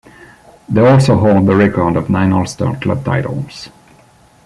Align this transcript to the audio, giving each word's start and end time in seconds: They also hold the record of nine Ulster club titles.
They 0.67 0.81
also 0.83 1.15
hold 1.15 1.45
the 1.45 1.55
record 1.55 1.95
of 1.95 2.09
nine 2.09 2.33
Ulster 2.33 2.73
club 2.81 3.05
titles. 3.05 3.69